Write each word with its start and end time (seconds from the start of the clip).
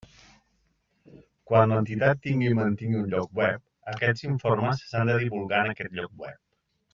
Quan 1.51 1.73
l'entitat 1.73 2.23
tingui 2.23 2.49
i 2.53 2.57
mantingui 2.61 2.99
un 3.01 3.11
lloc 3.13 3.37
web, 3.43 3.61
aquests 3.95 4.27
informes 4.31 4.83
s'han 4.93 5.13
de 5.13 5.19
divulgar 5.27 5.61
en 5.67 5.71
aquest 5.75 5.95
lloc 6.01 6.19
web. 6.25 6.43